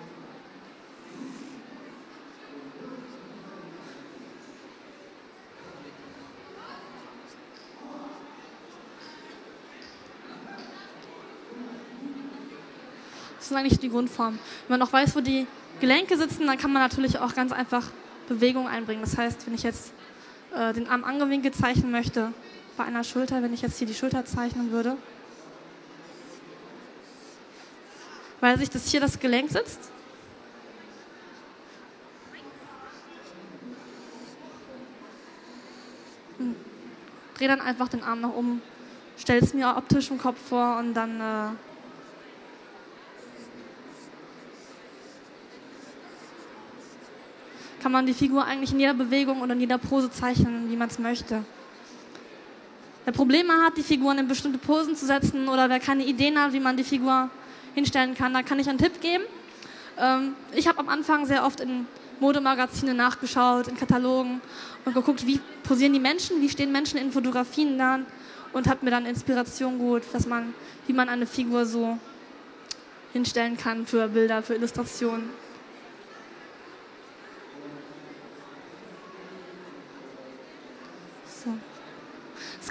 [13.38, 14.38] Das ist eigentlich die Grundform.
[14.68, 15.48] Wenn man auch weiß, wo die
[15.82, 17.88] Gelenke sitzen, dann kann man natürlich auch ganz einfach
[18.30, 19.02] Bewegung einbringen.
[19.02, 19.92] Das heißt, wenn ich jetzt
[20.56, 22.32] äh, den Arm angewinkelt zeichnen möchte,
[22.78, 24.96] bei einer Schulter, wenn ich jetzt hier die Schulter zeichnen würde,
[28.40, 29.92] weil sich das hier das Gelenk sitzt.
[37.38, 38.62] Drehe dann einfach den Arm nach oben,
[39.18, 41.71] stelle es mir optisch im Kopf vor und dann äh,
[47.82, 50.90] kann man die Figur eigentlich in jeder Bewegung oder in jeder Pose zeichnen, wie man
[50.90, 51.44] es möchte.
[53.06, 56.54] Wer Probleme hat, die Figuren in bestimmte Posen zu setzen oder wer keine Ideen hat,
[56.54, 57.32] wie man die Figur
[57.74, 59.24] hinstellen kann, da kann ich einen Tipp geben.
[59.98, 61.88] Ähm, ich habe am Anfang sehr oft in
[62.20, 64.42] Modemagazine nachgeschaut, in Katalogen
[64.86, 68.00] und geguckt, wie posieren die Menschen, wie stehen Menschen in Fotografien da
[68.54, 70.54] und habe mir dann Inspiration geholt, dass man,
[70.86, 71.98] wie man eine Figur so
[73.12, 75.41] hinstellen kann für Bilder, für Illustrationen.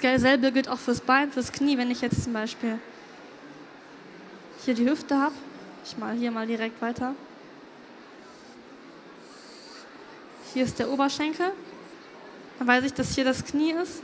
[0.01, 2.79] Das selbe gilt auch fürs Bein, fürs Knie, wenn ich jetzt zum Beispiel
[4.65, 5.35] hier die Hüfte habe.
[5.83, 7.15] Ich mal hier mal direkt weiter.
[10.53, 11.51] Hier ist der Oberschenkel.
[12.59, 14.01] Dann weiß ich, dass hier das Knie ist.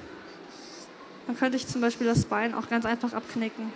[1.25, 3.73] Dann könnte ich zum Beispiel das Bein auch ganz einfach abknicken.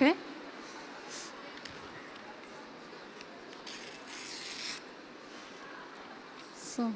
[0.00, 0.14] Okay.
[6.56, 6.92] So.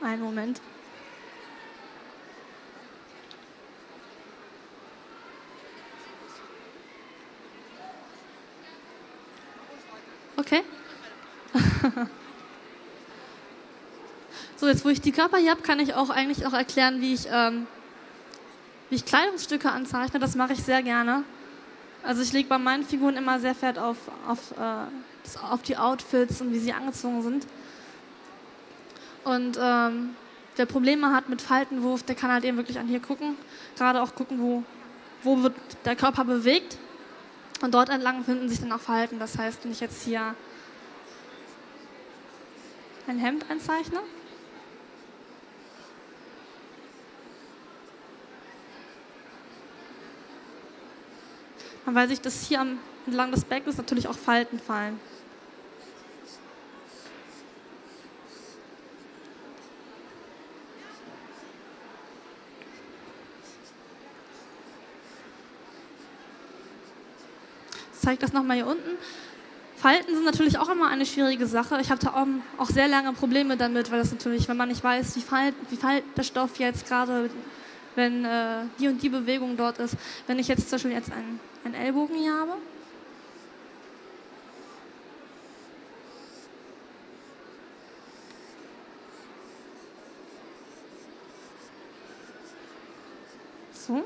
[0.00, 0.62] Einen Moment.
[10.38, 10.62] Okay.
[14.68, 17.14] So, jetzt wo ich die Körper hier habe, kann ich auch eigentlich auch erklären, wie
[17.14, 17.66] ich, ähm,
[18.90, 20.20] wie ich Kleidungsstücke anzeichne.
[20.20, 21.24] Das mache ich sehr gerne.
[22.02, 23.96] Also ich lege bei meinen Figuren immer sehr Wert auf,
[24.28, 27.46] auf, äh, auf die Outfits und wie sie angezogen sind.
[29.24, 30.10] Und ähm,
[30.56, 33.36] wer Probleme hat mit Faltenwurf, der kann halt eben wirklich an hier gucken.
[33.78, 34.64] Gerade auch gucken, wo,
[35.22, 35.54] wo wird
[35.86, 36.76] der Körper bewegt.
[37.62, 39.18] Und dort entlang finden sich dann auch Verhalten.
[39.18, 40.34] Das heißt, wenn ich jetzt hier
[43.06, 44.00] ein Hemd einzeichne,
[51.94, 54.98] weil sich das hier am, entlang des Beckens natürlich auch Falten fallen.
[67.92, 68.96] Ich zeige das nochmal hier unten.
[69.76, 71.78] Falten sind natürlich auch immer eine schwierige Sache.
[71.80, 75.20] Ich hatte auch sehr lange Probleme damit, weil das natürlich, wenn man nicht weiß, wie
[75.20, 77.30] fällt, wie der Stoff jetzt gerade
[77.98, 79.96] wenn äh, die und die Bewegung dort ist.
[80.28, 82.52] Wenn ich jetzt zum Beispiel jetzt einen, einen Ellbogen hier habe,
[93.72, 94.04] So.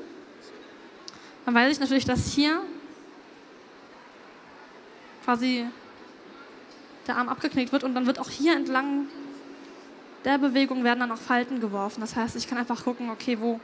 [1.45, 2.61] Dann weiß ich natürlich, dass hier
[5.25, 5.65] quasi
[7.05, 9.07] der Arm abgeknickt wird und dann wird auch hier entlang
[10.25, 12.01] der Bewegung werden dann auch Falten geworfen.
[12.01, 13.59] Das heißt, ich kann einfach gucken, okay, wo,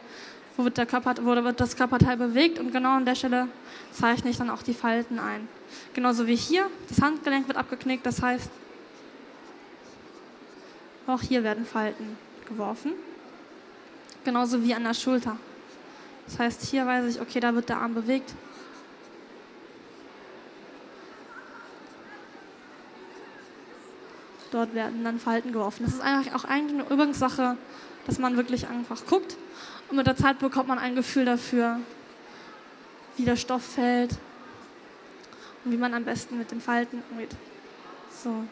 [0.57, 3.47] wo, wird, der Körper, wo wird das Körperteil bewegt und genau an der Stelle
[3.91, 5.47] zeichne ich dann auch die Falten ein.
[5.93, 8.49] Genauso wie hier, das Handgelenk wird abgeknickt, das heißt,
[11.07, 12.17] auch hier werden Falten
[12.47, 12.93] geworfen.
[14.23, 15.37] Genauso wie an der Schulter.
[16.27, 18.33] Das heißt, hier weiß ich, okay, da wird der Arm bewegt.
[24.51, 25.83] Dort werden dann Falten geworfen.
[25.85, 27.57] Das ist eigentlich auch eigentlich eine Übungssache,
[28.05, 29.37] dass man wirklich einfach guckt.
[29.89, 31.79] Und mit der Zeit bekommt man ein Gefühl dafür,
[33.17, 34.11] wie der Stoff fällt
[35.63, 37.35] und wie man am besten mit den Falten umgeht.
[38.23, 38.43] So.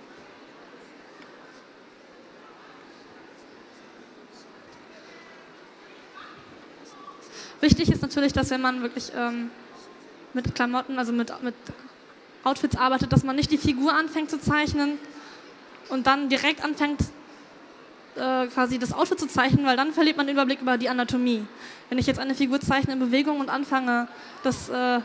[7.60, 9.50] Wichtig ist natürlich, dass wenn man wirklich ähm,
[10.34, 11.56] mit Klamotten, also mit, mit
[12.44, 15.00] Outfits arbeitet, dass man nicht die Figur anfängt zu zeichnen,
[15.90, 17.02] und dann direkt anfängt,
[18.16, 21.46] äh, quasi das Outfit zu zeichnen, weil dann verliert man den Überblick über die Anatomie.
[21.90, 24.08] Wenn ich jetzt eine Figur zeichne in Bewegung und anfange,
[24.44, 25.00] das äh,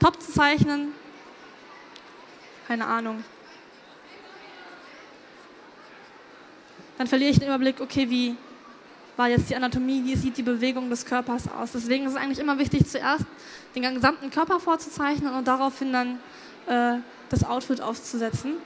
[0.00, 0.92] Top zu zeichnen,
[2.66, 3.24] keine Ahnung.
[7.00, 8.36] dann verliere ich den Überblick, okay, wie
[9.16, 11.72] war jetzt die Anatomie, wie sieht die Bewegung des Körpers aus.
[11.72, 13.24] Deswegen ist es eigentlich immer wichtig, zuerst
[13.74, 16.18] den gesamten Körper vorzuzeichnen und daraufhin dann
[16.66, 17.00] äh,
[17.30, 18.56] das Outfit aufzusetzen.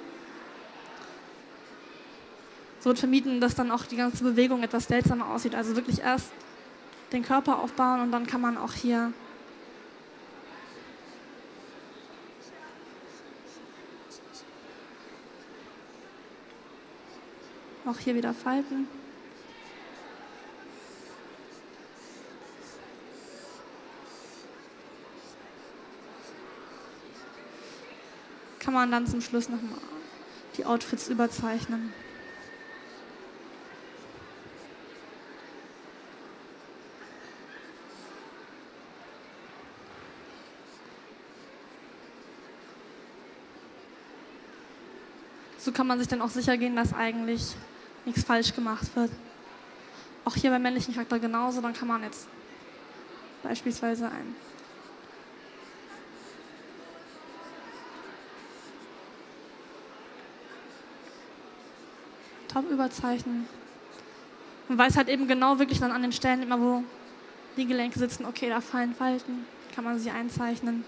[2.84, 5.54] So wird vermieden, dass dann auch die ganze Bewegung etwas seltsamer aussieht.
[5.54, 6.30] Also wirklich erst
[7.12, 9.10] den Körper aufbauen und dann kann man auch hier
[17.86, 18.86] auch hier wieder falten.
[28.58, 29.78] Kann man dann zum Schluss nochmal
[30.58, 31.94] die Outfits überzeichnen.
[45.64, 47.56] So kann man sich dann auch sicher gehen, dass eigentlich
[48.04, 49.10] nichts falsch gemacht wird.
[50.26, 52.28] Auch hier beim männlichen Charakter genauso, dann kann man jetzt
[53.42, 54.36] beispielsweise ein
[62.48, 63.48] Top überzeichnen.
[64.68, 66.84] Man weiß halt eben genau wirklich dann an den Stellen immer, wo
[67.56, 70.84] die Gelenke sitzen, okay, da fallen Falten, kann man sie einzeichnen.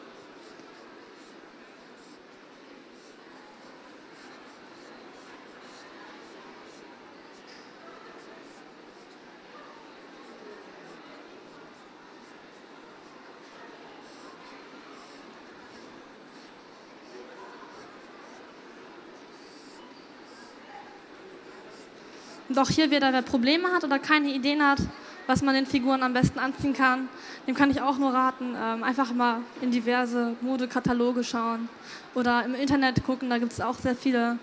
[22.59, 24.79] Auch hier wieder, wer Probleme hat oder keine Ideen hat,
[25.27, 27.09] was man den Figuren am besten anziehen kann,
[27.47, 31.69] dem kann ich auch nur raten, ähm, einfach mal in diverse Modekataloge schauen
[32.15, 34.39] oder im Internet gucken, da gibt es auch sehr viele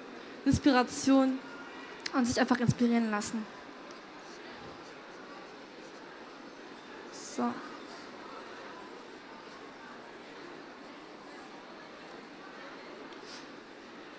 [0.45, 1.39] Inspirationen
[2.13, 3.43] und sich einfach inspirieren lassen.
[7.35, 7.51] So.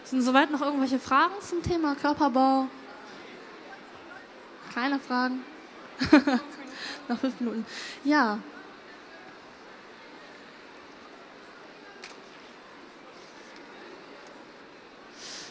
[0.04, 2.66] Sind soweit noch irgendwelche Fragen zum Thema Körperbau?
[4.74, 5.44] Keine Fragen?
[7.08, 7.64] Nach fünf Minuten.
[8.02, 8.38] Ja.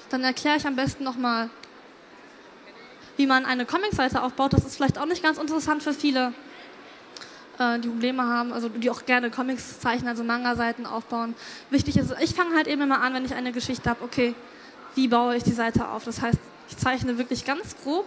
[0.09, 1.49] Dann erkläre ich am besten nochmal,
[3.15, 4.51] wie man eine Comicseite aufbaut.
[4.51, 6.33] Das ist vielleicht auch nicht ganz interessant für viele,
[7.59, 11.33] äh, die Probleme haben, also die auch gerne Comics zeichnen, also Manga-Seiten aufbauen.
[11.69, 14.35] Wichtig ist, ich fange halt eben immer an, wenn ich eine Geschichte habe, okay,
[14.95, 16.03] wie baue ich die Seite auf?
[16.03, 16.37] Das heißt,
[16.69, 18.05] ich zeichne wirklich ganz grob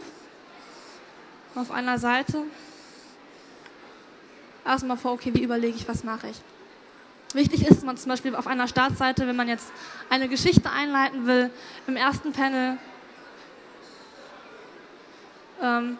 [1.57, 2.43] auf einer Seite.
[4.65, 6.37] Erstmal vor, okay, wie überlege ich, was mache ich.
[7.35, 9.71] Wichtig ist man zum Beispiel auf einer Startseite, wenn man jetzt
[10.09, 11.51] eine Geschichte einleiten will,
[11.87, 12.79] im ersten Panel
[15.63, 15.99] ähm,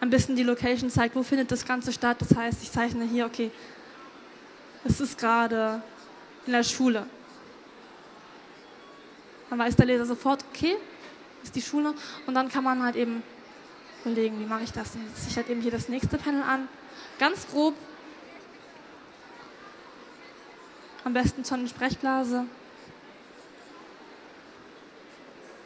[0.00, 2.18] ein bisschen die Location zeigt, wo findet das Ganze statt.
[2.20, 3.50] Das heißt, ich zeichne hier, okay,
[4.84, 5.82] es ist gerade
[6.46, 7.06] in der Schule.
[9.50, 10.76] Dann weiß der Leser sofort, okay,
[11.42, 11.94] ist die Schule.
[12.26, 13.22] Und dann kann man halt eben
[14.04, 14.92] überlegen, wie mache ich das.
[14.92, 16.68] Dann setze ich halt eben hier das nächste Panel an.
[17.18, 17.74] Ganz grob.
[21.04, 22.44] Am besten zur Sprechblase.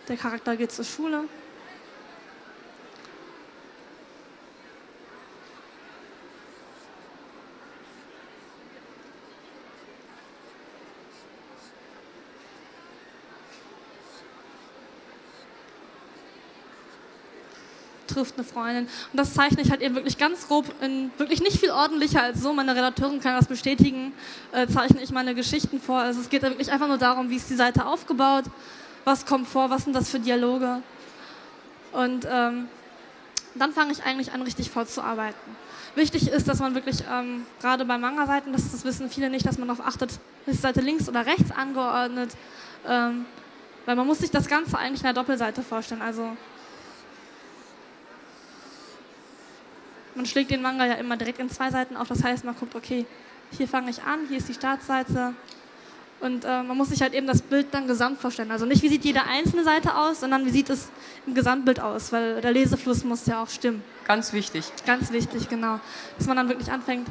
[0.08, 1.24] Der Charakter geht zur Schule.
[18.14, 18.84] Trifft eine Freundin.
[18.84, 22.40] Und das zeichne ich halt eben wirklich ganz grob, in, wirklich nicht viel ordentlicher als
[22.40, 22.52] so.
[22.52, 24.12] Meine Redakteurin kann das bestätigen,
[24.52, 25.98] äh, zeichne ich meine Geschichten vor.
[25.98, 28.44] Also es geht da wirklich einfach nur darum, wie ist die Seite aufgebaut,
[29.04, 30.82] was kommt vor, was sind das für Dialoge.
[31.92, 32.68] Und ähm,
[33.54, 35.56] dann fange ich eigentlich an, richtig vorzuarbeiten.
[35.94, 39.58] Wichtig ist, dass man wirklich, ähm, gerade bei Manga-Seiten, das, das, wissen viele nicht, dass
[39.58, 42.30] man darauf achtet, ist die Seite links oder rechts angeordnet.
[42.86, 43.26] Ähm,
[43.86, 46.02] weil man muss sich das Ganze eigentlich in der Doppelseite vorstellen.
[46.02, 46.36] Also
[50.14, 52.08] man schlägt den Manga ja immer direkt in zwei Seiten auf.
[52.08, 53.06] Das heißt, man guckt, okay,
[53.56, 55.34] hier fange ich an, hier ist die Startseite.
[56.20, 58.50] Und äh, man muss sich halt eben das Bild dann gesamt vorstellen.
[58.50, 60.88] Also nicht, wie sieht jede einzelne Seite aus, sondern wie sieht es
[61.26, 63.82] im Gesamtbild aus, weil der Lesefluss muss ja auch stimmen.
[64.06, 64.64] Ganz wichtig.
[64.86, 65.80] Ganz wichtig, genau.
[66.16, 67.08] Dass man dann wirklich anfängt,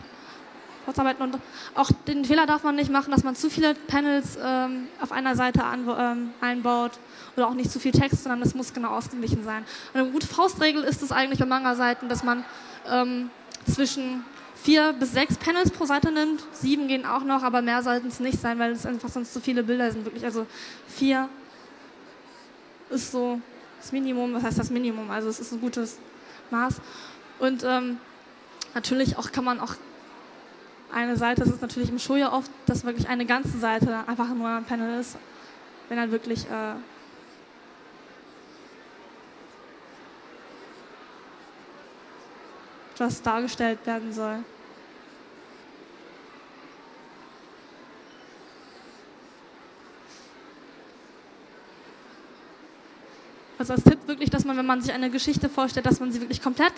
[0.85, 1.21] vorzuarbeiten.
[1.21, 1.37] Und
[1.75, 5.35] auch den Fehler darf man nicht machen, dass man zu viele Panels ähm, auf einer
[5.35, 6.93] Seite an, ähm, einbaut
[7.35, 9.63] oder auch nicht zu viel Text, sondern es muss genau ausgeglichen sein.
[9.93, 12.43] Und eine gute Faustregel ist es eigentlich bei Manga-Seiten, dass man
[12.89, 13.29] ähm,
[13.71, 14.23] zwischen
[14.55, 16.43] vier bis sechs Panels pro Seite nimmt.
[16.53, 19.41] Sieben gehen auch noch, aber mehr sollten es nicht sein, weil es einfach sonst zu
[19.41, 20.05] viele Bilder sind.
[20.05, 20.45] Wirklich, also
[20.87, 21.29] vier
[22.89, 23.41] ist so
[23.79, 25.11] das Minimum, was heißt das Minimum?
[25.11, 25.97] Also es ist ein gutes
[26.51, 26.75] Maß.
[27.39, 27.97] Und ähm,
[28.73, 29.75] natürlich auch kann man auch
[30.93, 34.29] eine Seite, das ist natürlich im Show ja oft, dass wirklich eine ganze Seite einfach
[34.29, 35.17] nur ein Panel ist,
[35.89, 36.75] wenn dann wirklich äh,
[42.99, 44.43] was dargestellt werden soll.
[53.57, 56.19] Also als Tipp wirklich, dass man, wenn man sich eine Geschichte vorstellt, dass man sie
[56.19, 56.73] wirklich komplett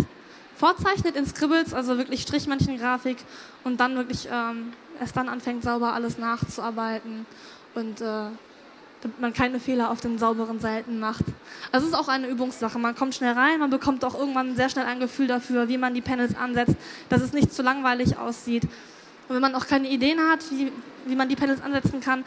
[0.56, 3.18] vorzeichnet in Scribbles, also wirklich Strichmännchengrafik
[3.64, 7.26] und dann wirklich ähm, erst dann anfängt, sauber alles nachzuarbeiten
[7.74, 8.28] und äh,
[9.06, 11.26] damit man keine Fehler auf den sauberen Seiten macht.
[11.72, 12.80] Also es ist auch eine Übungssache.
[12.80, 15.94] Man kommt schnell rein, man bekommt auch irgendwann sehr schnell ein Gefühl dafür, wie man
[15.94, 16.76] die Panels ansetzt,
[17.10, 18.64] dass es nicht zu langweilig aussieht.
[18.64, 20.72] Und wenn man auch keine Ideen hat, wie,
[21.06, 22.22] wie man die Panels ansetzen kann,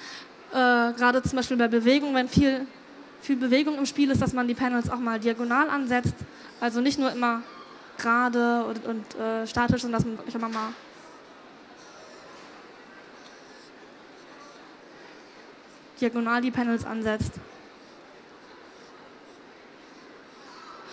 [0.52, 2.64] äh, gerade zum Beispiel bei Bewegung, wenn viel,
[3.22, 6.14] viel Bewegung im Spiel ist, dass man die Panels auch mal diagonal ansetzt.
[6.60, 7.42] Also nicht nur immer
[7.98, 10.68] gerade und, und äh, statisch, sondern dass man wirklich immer mal
[16.00, 17.32] diagonal die Panels ansetzt.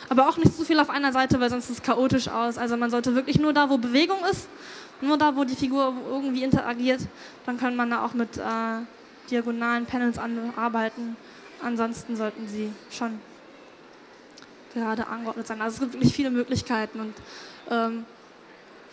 [0.10, 2.58] Aber auch nicht zu viel auf einer Seite, weil sonst sieht es chaotisch aus.
[2.58, 4.48] Also man sollte wirklich nur da, wo Bewegung ist,
[5.02, 7.02] nur da, wo die Figur irgendwie interagiert,
[7.46, 8.42] dann kann man da auch mit äh,
[9.30, 10.20] diagonalen Panels
[10.56, 11.18] arbeiten.
[11.62, 13.20] Ansonsten sollten sie schon
[14.74, 15.62] gerade angeordnet sein.
[15.62, 17.14] Also es gibt wirklich viele Möglichkeiten und
[17.72, 18.06] ähm,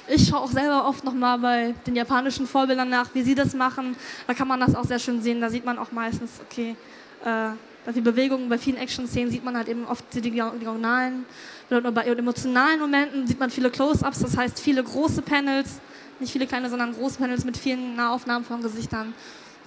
[0.09, 3.97] ich schaue auch selber oft nochmal bei den japanischen Vorbildern nach, wie sie das machen.
[4.27, 5.41] Da kann man das auch sehr schön sehen.
[5.41, 6.77] Da sieht man auch meistens, okay,
[7.25, 7.51] äh,
[7.85, 11.25] bei vielen Bewegungen, bei vielen Action-Szenen sieht man halt eben oft die diagonalen.
[11.69, 15.81] Bei emotionalen Momenten sieht man viele Close-Ups, das heißt viele große Panels,
[16.21, 19.15] nicht viele kleine, sondern große Panels mit vielen Nahaufnahmen von Gesichtern.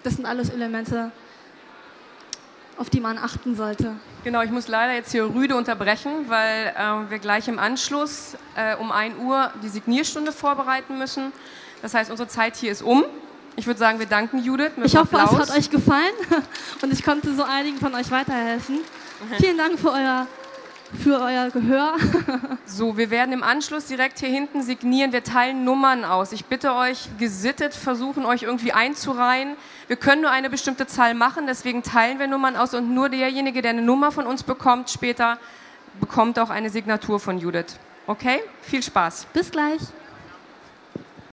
[0.04, 1.12] Das sind alles Elemente,
[2.78, 3.95] auf die man achten sollte.
[4.23, 8.76] Genau, ich muss leider jetzt hier rüde unterbrechen, weil äh, wir gleich im Anschluss äh,
[8.76, 11.32] um 1 Uhr die Signierstunde vorbereiten müssen.
[11.82, 13.05] Das heißt, unsere Zeit hier ist um.
[13.55, 14.71] Ich würde sagen, wir danken Judith.
[14.84, 15.47] ich hoffe, Applaus.
[15.47, 16.13] es hat euch gefallen
[16.82, 18.76] und ich konnte so einigen von euch weiterhelfen.
[18.78, 19.36] Mhm.
[19.38, 20.28] Vielen Dank für euer
[21.04, 21.96] für euer Gehör.
[22.66, 25.12] so, wir werden im Anschluss direkt hier hinten signieren.
[25.12, 26.32] Wir teilen Nummern aus.
[26.32, 29.56] Ich bitte euch, gesittet versuchen, euch irgendwie einzureihen.
[29.88, 33.62] Wir können nur eine bestimmte Zahl machen, deswegen teilen wir Nummern aus und nur derjenige,
[33.62, 35.38] der eine Nummer von uns bekommt, später
[36.00, 37.78] bekommt auch eine Signatur von Judith.
[38.08, 38.42] Okay?
[38.62, 39.28] Viel Spaß.
[39.34, 39.82] Bis gleich.